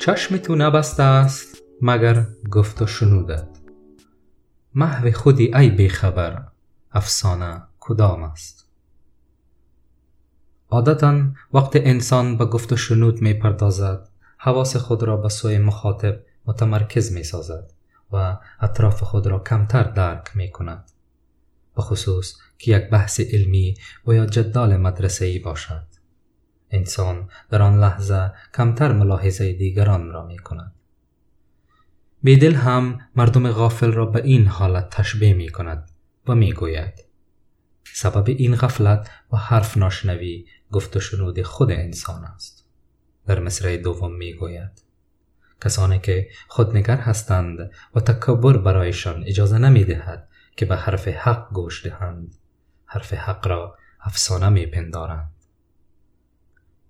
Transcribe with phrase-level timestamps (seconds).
[0.00, 3.48] چشم تو نبسته است مگر گفت و شنودت
[4.74, 6.42] محو خودی ای بیخبر
[6.92, 8.66] افسانه کدام است
[10.70, 11.22] عادتا
[11.54, 14.08] وقت انسان به گفت و شنود می پردازد
[14.38, 17.72] حواس خود را به سوی مخاطب متمرکز می سازد
[18.12, 20.90] و اطراف خود را کمتر درک می کند.
[21.76, 23.74] بخصوص که یک بحث علمی
[24.06, 25.99] و یا جدال مدرسه ای باشد.
[26.70, 30.72] انسان در آن لحظه کمتر ملاحظه دیگران را می کند.
[32.22, 35.90] بیدل هم مردم غافل را به این حالت تشبیه می کند
[36.28, 37.04] و می گوید.
[37.84, 42.66] سبب این غفلت و حرف ناشنوی گفت و شنود خود انسان است.
[43.26, 44.82] در مصرع دوم می گوید.
[45.64, 51.86] کسانی که خودنگر هستند و تکبر برایشان اجازه نمی دهد که به حرف حق گوش
[51.86, 52.34] دهند.
[52.84, 55.32] حرف حق را افسانه می پندارند.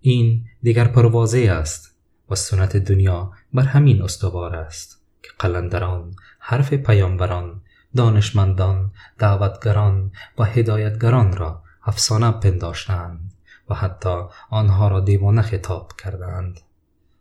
[0.00, 1.94] این دیگر پروازه است
[2.30, 7.60] و سنت دنیا بر همین استوار است که قلندران حرف پیامبران
[7.96, 13.32] دانشمندان دعوتگران و هدایتگران را افسانه پنداشتند
[13.70, 16.60] و حتی آنها را دیوانه خطاب کردند.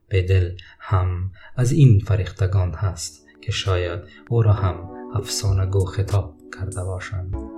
[0.07, 6.35] به دل هم از این فریختگان هست که شاید او را هم افسانه گو خطاب
[6.57, 7.48] کرده باشند.